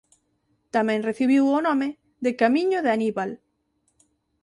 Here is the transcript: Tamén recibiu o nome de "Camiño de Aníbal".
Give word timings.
Tamén 0.75 1.05
recibiu 1.09 1.43
o 1.57 1.59
nome 1.67 1.87
de 2.23 2.31
"Camiño 2.41 2.79
de 2.81 2.89
Aníbal". 2.97 3.31